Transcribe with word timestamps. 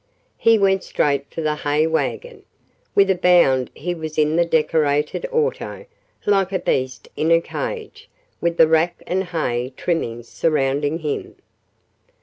He 0.39 0.57
went 0.57 0.83
straight 0.83 1.31
for 1.31 1.41
the 1.41 1.53
hay 1.57 1.85
wagon. 1.85 2.41
With 2.95 3.11
a 3.11 3.15
bound 3.15 3.69
he 3.75 3.93
was 3.93 4.17
in 4.17 4.35
the 4.35 4.45
decorated 4.45 5.27
auto, 5.31 5.85
like 6.25 6.51
a 6.51 6.57
beast 6.57 7.07
in 7.15 7.29
a 7.29 7.39
cage, 7.39 8.09
with 8.41 8.57
the 8.57 8.67
rack 8.67 9.03
and 9.05 9.25
hay 9.25 9.73
trimmings 9.77 10.27
surrounding 10.27 10.97
him. 10.97 11.35